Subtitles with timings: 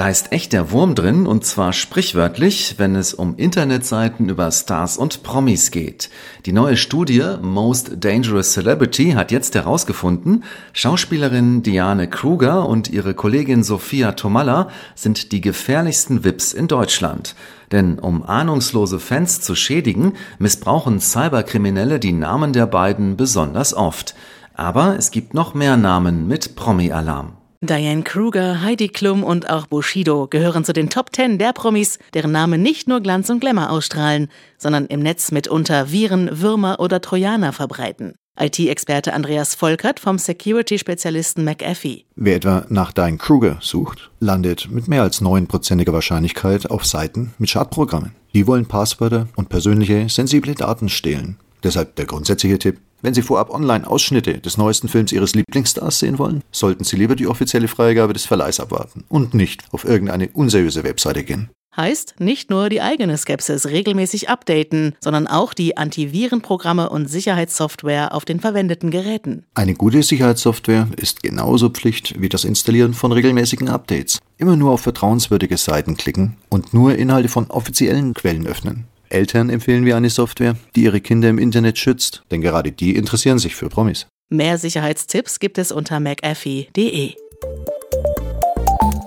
[0.00, 4.96] Da ist echt der Wurm drin und zwar sprichwörtlich, wenn es um Internetseiten über Stars
[4.96, 6.08] und Promis geht.
[6.46, 13.62] Die neue Studie Most Dangerous Celebrity hat jetzt herausgefunden, Schauspielerin Diane Kruger und ihre Kollegin
[13.62, 17.34] Sophia Tomalla sind die gefährlichsten VIPs in Deutschland.
[17.70, 24.14] Denn um ahnungslose Fans zu schädigen, missbrauchen Cyberkriminelle die Namen der beiden besonders oft.
[24.54, 27.39] Aber es gibt noch mehr Namen mit Promi-Alarm.
[27.62, 32.32] Diane Kruger, Heidi Klum und auch Bushido gehören zu den Top Ten der Promis, deren
[32.32, 37.52] Namen nicht nur Glanz und Glamour ausstrahlen, sondern im Netz mitunter Viren, Würmer oder Trojaner
[37.52, 38.14] verbreiten.
[38.38, 42.06] IT-Experte Andreas Volkert vom Security-Spezialisten McAfee.
[42.16, 47.50] Wer etwa nach Diane Kruger sucht, landet mit mehr als neunprozentiger Wahrscheinlichkeit auf Seiten mit
[47.50, 48.12] Schadprogrammen.
[48.32, 51.36] Die wollen Passwörter und persönliche, sensible Daten stehlen.
[51.62, 56.18] Deshalb der grundsätzliche Tipp, wenn Sie vorab online Ausschnitte des neuesten Films Ihres Lieblingsstars sehen
[56.18, 60.84] wollen, sollten Sie lieber die offizielle Freigabe des Verleihs abwarten und nicht auf irgendeine unseriöse
[60.84, 61.50] Webseite gehen.
[61.76, 68.24] Heißt, nicht nur die eigene Skepsis regelmäßig updaten, sondern auch die Antivirenprogramme und Sicherheitssoftware auf
[68.24, 69.44] den verwendeten Geräten.
[69.54, 74.18] Eine gute Sicherheitssoftware ist genauso Pflicht wie das Installieren von regelmäßigen Updates.
[74.36, 78.86] Immer nur auf vertrauenswürdige Seiten klicken und nur Inhalte von offiziellen Quellen öffnen.
[79.10, 83.38] Eltern empfehlen wir eine Software, die ihre Kinder im Internet schützt, denn gerade die interessieren
[83.38, 84.06] sich für Promis.
[84.30, 87.14] Mehr Sicherheitstipps gibt es unter mcafee.de.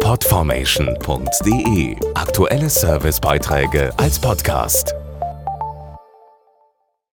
[0.00, 4.94] Podformation.de Aktuelle Servicebeiträge als Podcast.